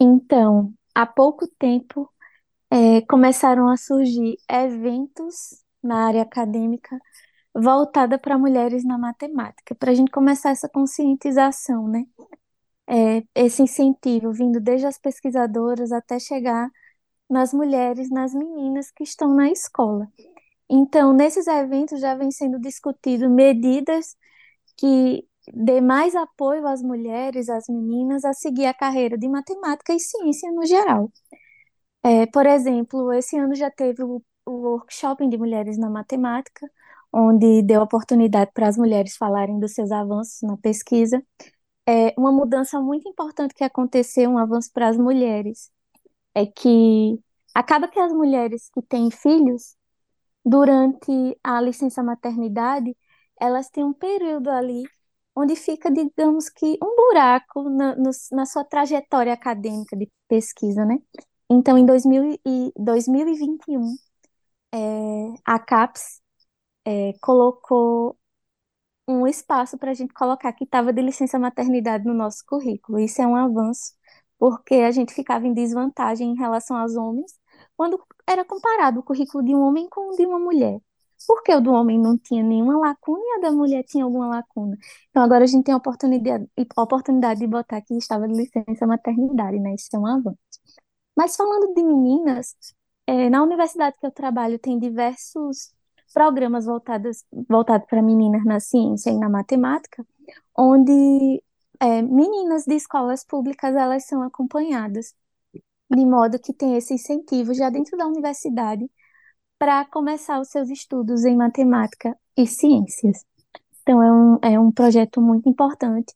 [0.00, 2.10] Então, há pouco tempo,
[2.72, 6.98] eh, começaram a surgir eventos na área acadêmica
[7.54, 12.04] voltada para mulheres na matemática, para a gente começar essa conscientização, né?
[12.88, 16.70] Eh, esse incentivo vindo desde as pesquisadoras até chegar
[17.32, 20.08] nas mulheres, nas meninas que estão na escola.
[20.70, 24.16] Então, nesses eventos já vem sendo discutido medidas
[24.76, 30.00] que dê mais apoio às mulheres, às meninas, a seguir a carreira de matemática e
[30.00, 31.10] ciência no geral.
[32.02, 36.68] É, por exemplo, esse ano já teve o, o workshop de mulheres na matemática,
[37.12, 41.22] onde deu oportunidade para as mulheres falarem dos seus avanços na pesquisa.
[41.88, 45.70] É, uma mudança muito importante que aconteceu, um avanço para as mulheres,
[46.34, 47.18] é que
[47.54, 49.76] acaba que as mulheres que têm filhos,
[50.44, 52.96] durante a licença maternidade,
[53.40, 54.84] elas têm um período ali
[55.36, 60.98] onde fica, digamos que, um buraco na, no- na sua trajetória acadêmica de pesquisa, né?
[61.50, 63.94] Então, em 2000 e 2021,
[64.74, 66.20] é, a CAPES
[66.86, 68.18] é, colocou
[69.08, 72.98] um espaço para a gente colocar que estava de licença maternidade no nosso currículo.
[72.98, 73.92] Isso é um avanço,
[74.42, 77.32] porque a gente ficava em desvantagem em relação aos homens
[77.76, 80.80] quando era comparado o currículo de um homem com o de uma mulher.
[81.28, 84.76] Porque o do homem não tinha nenhuma lacuna e a da mulher tinha alguma lacuna.
[85.10, 86.44] Então agora a gente tem a oportunidade,
[86.76, 89.76] a oportunidade de botar que estava de licença maternidade, né?
[89.76, 90.36] Isso é um avanço.
[91.16, 92.56] Mas falando de meninas,
[93.06, 95.72] eh, na universidade que eu trabalho tem diversos
[96.12, 100.04] programas voltados voltados para meninas na ciência e na matemática,
[100.58, 101.40] onde
[101.82, 105.14] eh, meninas de escolas públicas elas são acompanhadas,
[105.90, 108.90] de modo que tem esse incentivo já dentro da universidade
[109.58, 113.24] para começar os seus estudos em matemática e ciências.
[113.82, 116.14] Então é um, é um projeto muito importante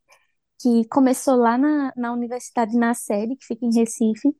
[0.60, 4.34] que começou lá na, na Universidade Na Sede, que fica em Recife,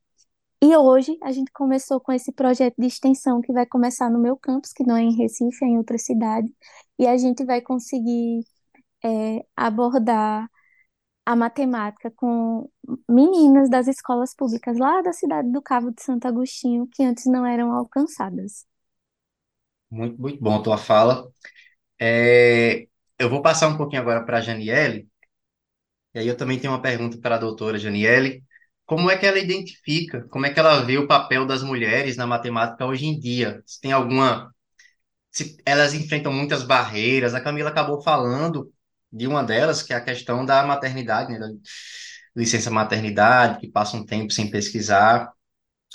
[0.63, 4.37] e hoje a gente começou com esse projeto de extensão que vai começar no meu
[4.37, 6.53] campus, que não é em Recife, é em outra cidade,
[6.99, 8.41] e a gente vai conseguir
[9.05, 10.49] é, abordar
[11.27, 12.71] a matemática com
[13.09, 17.45] meninas das escolas públicas lá da cidade do Cabo de Santo Agostinho, que antes não
[17.45, 18.65] eram alcançadas.
[19.91, 21.29] Muito, muito bom a tua fala.
[22.01, 22.87] É,
[23.19, 25.09] eu vou passar um pouquinho agora para a Janiele,
[26.15, 28.43] e aí eu também tenho uma pergunta para a doutora Janiele.
[28.87, 32.27] Como é que ela identifica, como é que ela vê o papel das mulheres na
[32.27, 33.63] matemática hoje em dia?
[33.67, 34.55] Se tem alguma
[35.31, 37.35] se elas enfrentam muitas barreiras.
[37.35, 38.73] A Camila acabou falando
[39.17, 41.49] de uma delas, que é a questão da maternidade, né, da
[42.35, 45.33] licença maternidade, que passa um tempo sem pesquisar.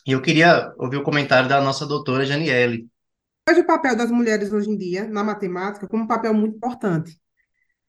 [0.06, 2.88] E eu queria ouvir o comentário da nossa doutora Janiele.
[3.48, 7.20] Vejo o papel das mulheres hoje em dia na matemática como um papel muito importante.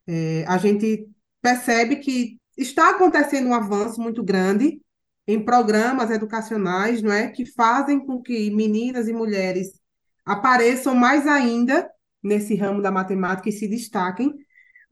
[0.07, 1.07] É, a gente
[1.41, 4.81] percebe que está acontecendo um avanço muito grande
[5.27, 9.79] em programas educacionais, não é, que fazem com que meninas e mulheres
[10.25, 11.89] apareçam mais ainda
[12.21, 14.33] nesse ramo da matemática e se destaquem,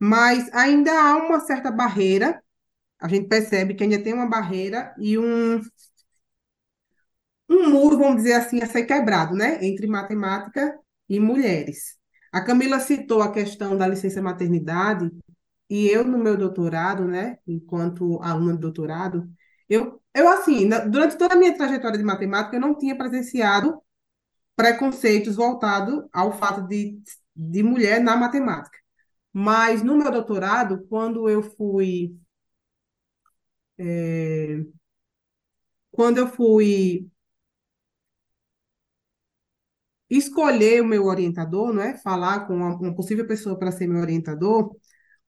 [0.02, 2.42] mas ainda há uma certa barreira.
[3.00, 5.60] A gente percebe que ainda tem uma barreira e um,
[7.48, 11.96] um muro, vamos dizer assim, a ser quebrado, né, entre matemática e mulheres.
[12.32, 15.10] A Camila citou a questão da licença maternidade
[15.70, 19.28] e eu, no meu doutorado, né, enquanto aluna de doutorado,
[19.68, 23.80] eu, eu assim, na- durante toda a minha trajetória de matemática, eu não tinha presenciado
[24.56, 27.00] preconceitos voltados ao fato de,
[27.36, 28.78] de mulher na matemática.
[29.32, 32.16] Mas no meu doutorado, quando eu fui,
[35.90, 37.08] quando eu fui
[40.10, 41.96] escolher o meu orientador, não é?
[41.98, 44.74] Falar com uma, uma possível pessoa para ser meu orientador,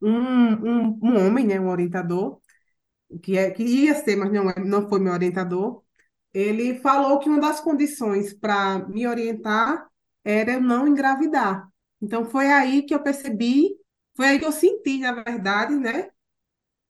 [0.03, 1.61] um, um, um homem, né?
[1.61, 2.41] Um orientador,
[3.23, 5.83] que, é, que ia ser, mas não, é, não foi meu orientador,
[6.35, 9.89] ele falou que uma das condições para me orientar
[10.25, 11.69] era eu não engravidar.
[12.03, 13.77] Então foi aí que eu percebi,
[14.17, 16.11] foi aí que eu senti, na verdade, né,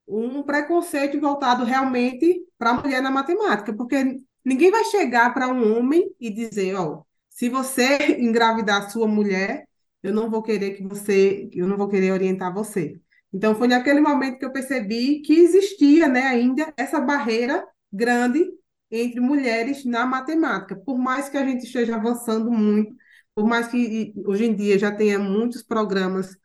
[0.07, 5.79] um preconceito voltado realmente para a mulher na matemática, porque ninguém vai chegar para um
[5.79, 9.67] homem e dizer, ó, se você engravidar sua mulher,
[10.03, 13.01] eu não vou querer que você, eu não vou querer orientar você.
[13.33, 18.45] Então foi naquele momento que eu percebi que existia, né, ainda essa barreira grande
[18.91, 20.77] entre mulheres na matemática.
[20.77, 22.95] Por mais que a gente esteja avançando muito,
[23.35, 26.37] por mais que hoje em dia já tenha muitos programas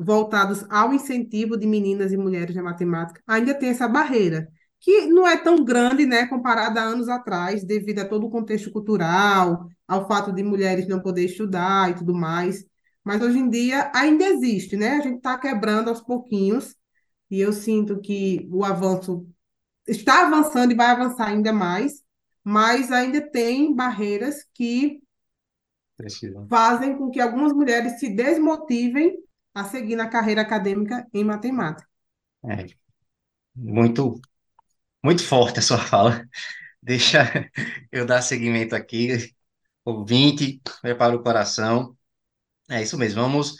[0.00, 4.48] voltados ao incentivo de meninas e mulheres na matemática, ainda tem essa barreira,
[4.80, 8.70] que não é tão grande, né, comparada a anos atrás, devido a todo o contexto
[8.70, 12.64] cultural, ao fato de mulheres não poder estudar e tudo mais.
[13.04, 14.92] Mas hoje em dia ainda existe, né?
[14.92, 16.74] A gente está quebrando aos pouquinhos,
[17.30, 19.26] e eu sinto que o avanço
[19.86, 22.02] está avançando e vai avançar ainda mais,
[22.42, 25.02] mas ainda tem barreiras que
[26.48, 29.14] fazem com que algumas mulheres se desmotivem
[29.54, 31.88] a seguir na carreira acadêmica em matemática.
[32.44, 32.66] É,
[33.54, 34.20] muito,
[35.04, 36.24] muito forte a sua fala.
[36.82, 37.50] Deixa
[37.92, 39.34] eu dar seguimento aqui.
[39.84, 41.96] Ouvinte, prepara o coração.
[42.70, 43.22] É isso mesmo.
[43.22, 43.56] Vamos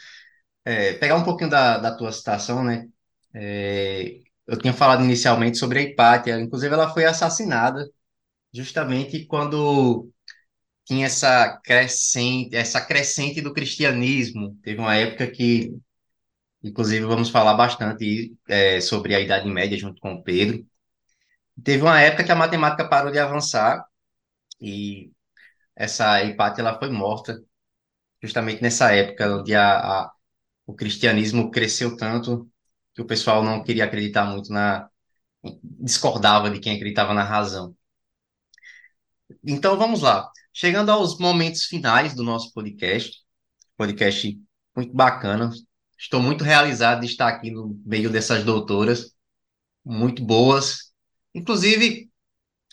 [0.65, 2.87] é, pegar um pouquinho da, da tua citação, né?
[3.33, 6.39] É, eu tinha falado inicialmente sobre a Hipátia.
[6.39, 7.89] Inclusive, ela foi assassinada
[8.53, 10.09] justamente quando
[10.85, 14.57] tinha essa crescente, essa crescente do cristianismo.
[14.63, 15.73] Teve uma época que,
[16.63, 20.65] inclusive, vamos falar bastante é, sobre a Idade Média junto com Pedro.
[21.63, 23.85] Teve uma época que a matemática parou de avançar
[24.61, 25.11] e
[25.75, 27.41] essa Hipátia ela foi morta
[28.21, 30.11] justamente nessa época onde a, a,
[30.65, 32.49] o cristianismo cresceu tanto
[32.93, 34.89] que o pessoal não queria acreditar muito na
[35.63, 37.75] discordava de quem acreditava na razão.
[39.43, 40.31] Então vamos lá.
[40.53, 43.19] Chegando aos momentos finais do nosso podcast,
[43.77, 44.39] podcast
[44.75, 45.49] muito bacana.
[45.97, 49.15] Estou muito realizado de estar aqui no meio dessas doutoras,
[49.83, 50.91] muito boas.
[51.33, 52.11] Inclusive,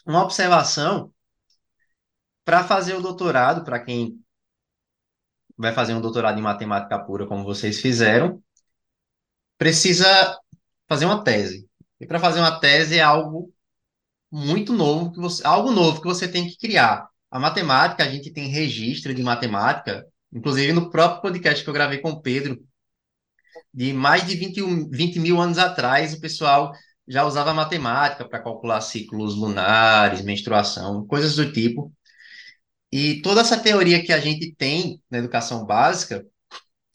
[0.05, 1.13] uma observação
[2.45, 4.19] para fazer o doutorado, para quem
[5.57, 8.43] vai fazer um doutorado em matemática pura, como vocês fizeram,
[9.57, 10.07] precisa
[10.89, 11.69] fazer uma tese.
[12.01, 13.53] E para fazer uma tese é algo
[14.31, 17.09] muito novo que você, algo novo que você tem que criar.
[17.31, 21.99] A matemática, a gente tem registro de matemática, inclusive no próprio podcast que eu gravei
[21.99, 22.59] com o Pedro,
[23.73, 26.73] de mais de 21, 20 mil anos atrás, o pessoal
[27.07, 31.93] já usava matemática para calcular ciclos lunares, menstruação, coisas do tipo.
[32.91, 36.25] E toda essa teoria que a gente tem na educação básica,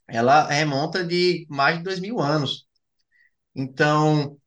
[0.08, 2.66] ela remonta de mais de dois mil anos.
[3.56, 4.38] Então,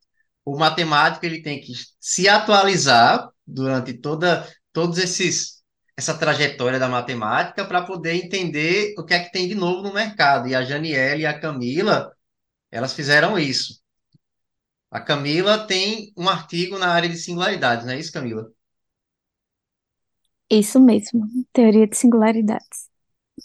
[0.45, 5.56] o matemático ele tem que se atualizar durante toda todos esses
[5.97, 9.95] essa trajetória da matemática para poder entender o que é que tem de novo no
[9.95, 10.49] mercado.
[10.49, 12.13] E a Janiele e a Camila,
[12.71, 13.81] elas fizeram isso.
[14.91, 18.51] A Camila tem um artigo na área de singularidades, não é isso, Camila?
[20.51, 22.89] Isso mesmo, teoria de singularidades.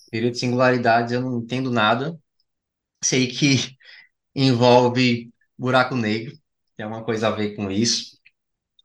[0.09, 2.17] Teoria de singularidades eu não entendo nada.
[3.03, 3.77] Sei que
[4.35, 6.37] envolve buraco negro,
[6.77, 8.19] tem alguma coisa a ver com isso,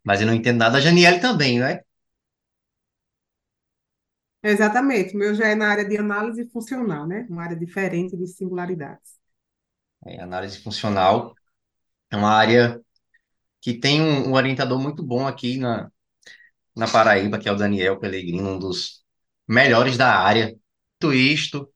[0.05, 0.79] mas eu não entendo nada.
[0.79, 1.81] A Janiele também, né?
[4.49, 7.27] Exatamente, o meu já é na área de análise funcional, né?
[7.29, 9.17] Uma área diferente de singularidades.
[10.07, 11.35] É, análise funcional
[12.09, 12.81] é uma área
[13.61, 15.91] que tem um, um orientador muito bom aqui na,
[16.77, 19.03] na Paraíba, que é o Daniel Pellegrino, um dos
[19.49, 20.57] melhores da área.
[21.01, 21.69] Tudo isto,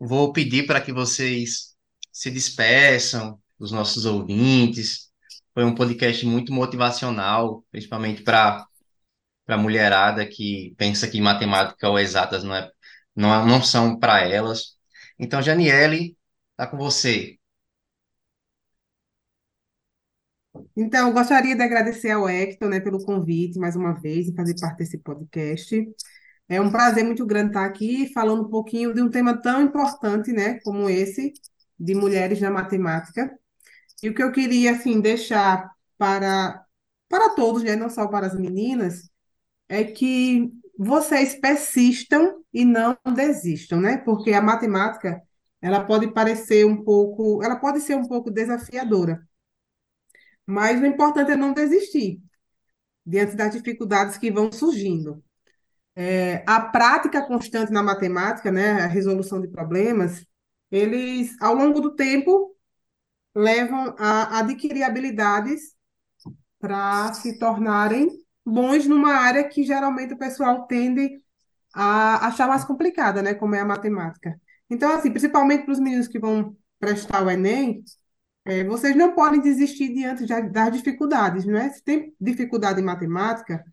[0.00, 1.76] vou pedir para que vocês
[2.10, 5.10] se despeçam dos nossos ouvintes.
[5.52, 8.66] Foi um podcast muito motivacional, principalmente para
[9.52, 12.70] para mulherada que pensa que matemática ou exatas não, é,
[13.14, 14.78] não, não são para elas.
[15.18, 16.16] Então, Janiele,
[16.52, 17.38] está com você.
[20.74, 24.78] Então, gostaria de agradecer ao Hector, né, pelo convite mais uma vez e fazer parte
[24.78, 25.86] desse podcast.
[26.48, 30.32] É um prazer muito grande estar aqui falando um pouquinho de um tema tão importante,
[30.32, 31.32] né, como esse,
[31.78, 33.30] de mulheres na matemática.
[34.02, 36.64] E o que eu queria, assim, deixar para,
[37.06, 39.11] para todos, né, não só para as meninas,
[39.72, 43.96] é que vocês persistam e não desistam, né?
[43.98, 45.22] Porque a matemática,
[45.62, 49.26] ela pode parecer um pouco, ela pode ser um pouco desafiadora.
[50.46, 52.20] Mas o importante é não desistir
[53.06, 55.22] diante das dificuldades que vão surgindo.
[55.96, 60.26] é, a prática constante na matemática, né, a resolução de problemas,
[60.70, 62.56] eles, ao longo do tempo,
[63.34, 65.74] levam a adquirir habilidades
[66.60, 71.20] para se tornarem bons numa área que geralmente o pessoal tende
[71.74, 74.38] a achar mais complicada, né, como é a matemática.
[74.68, 77.82] Então, assim, principalmente para os meninos que vão prestar o Enem,
[78.44, 81.70] é, vocês não podem desistir diante das dificuldades, não é?
[81.70, 83.64] Se tem dificuldade em matemática,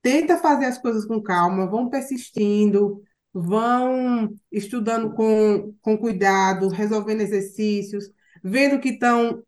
[0.00, 3.02] tenta fazer as coisas com calma, vão persistindo,
[3.32, 8.10] vão estudando com, com cuidado, resolvendo exercícios,
[8.42, 9.42] vendo que estão,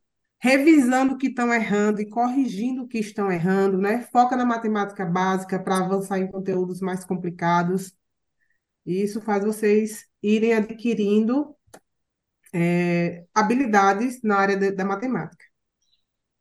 [0.44, 4.02] revisando o que estão errando e corrigindo o que estão errando, né?
[4.12, 7.94] Foca na matemática básica para avançar em conteúdos mais complicados.
[8.84, 11.56] E isso faz vocês irem adquirindo
[12.52, 15.46] é, habilidades na área de, da matemática.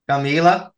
[0.06, 0.74] Camila?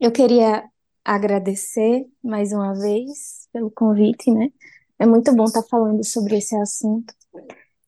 [0.00, 0.64] Eu queria
[1.04, 4.50] agradecer mais uma vez pelo convite, né?
[4.98, 7.12] É muito bom estar falando sobre esse assunto.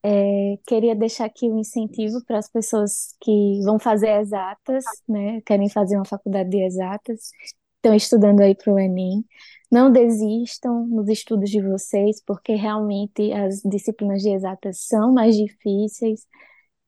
[0.03, 5.41] É, queria deixar aqui um incentivo para as pessoas que vão fazer exatas, né?
[5.43, 7.31] Querem fazer uma faculdade de exatas,
[7.77, 9.25] estão estudando aí para o Enem.
[9.71, 16.27] Não desistam nos estudos de vocês, porque realmente as disciplinas de exatas são mais difíceis,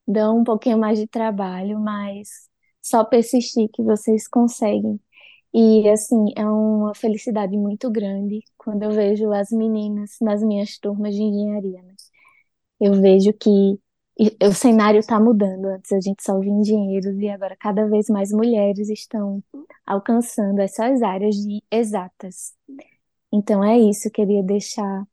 [0.07, 2.49] dão um pouquinho mais de trabalho, mas
[2.81, 4.99] só persistir que vocês conseguem.
[5.53, 11.15] E assim, é uma felicidade muito grande quando eu vejo as meninas nas minhas turmas
[11.15, 11.95] de engenharia, né?
[12.81, 13.79] Eu vejo que
[14.43, 15.65] o cenário está mudando.
[15.65, 19.43] Antes a gente só via engenheiros e agora cada vez mais mulheres estão
[19.85, 22.53] alcançando essas áreas de exatas.
[23.31, 25.05] Então é isso, queria deixar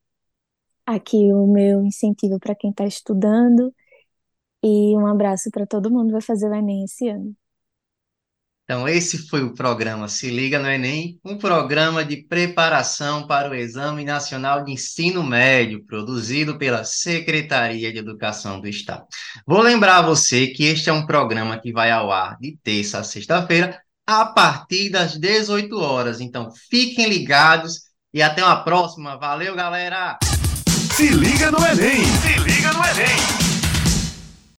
[0.86, 3.72] aqui o meu incentivo para quem está estudando
[4.62, 7.36] e um abraço para todo mundo que vai fazer o Enem esse ano.
[8.70, 13.54] Então, esse foi o programa Se Liga no Enem, um programa de preparação para o
[13.54, 19.06] Exame Nacional de Ensino Médio, produzido pela Secretaria de Educação do Estado.
[19.46, 22.98] Vou lembrar a você que este é um programa que vai ao ar de terça
[22.98, 26.20] a sexta-feira, a partir das 18 horas.
[26.20, 29.16] Então, fiquem ligados e até uma próxima.
[29.16, 30.18] Valeu, galera!
[30.94, 32.04] Se liga no Enem!
[32.04, 33.57] Se liga no Enem!